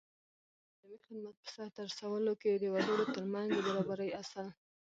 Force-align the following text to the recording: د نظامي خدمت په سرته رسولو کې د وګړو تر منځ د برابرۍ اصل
د 0.03 0.03
نظامي 0.75 0.97
خدمت 1.05 1.35
په 1.43 1.49
سرته 1.55 1.79
رسولو 1.89 2.33
کې 2.41 2.51
د 2.55 2.63
وګړو 2.73 3.05
تر 3.15 3.23
منځ 3.33 3.49
د 3.53 3.57
برابرۍ 3.67 4.09
اصل 4.21 4.47